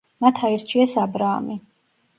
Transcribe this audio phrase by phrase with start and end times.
[0.25, 1.61] მათ აირჩიეს „აბრაამი“.